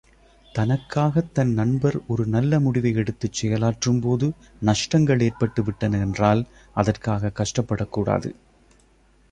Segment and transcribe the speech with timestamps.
[0.55, 4.31] தனக்காகத் தன் நண்பர் ஒரு நல்ல முடிவை எடுத்துச் செயலாற்றும்போது
[4.61, 6.43] நஷ்டங்கள் ஏற்பட்டுவிட்டன என்றால்
[6.75, 8.31] அதற்காகக் கஷ்டப்படக் கூடாது.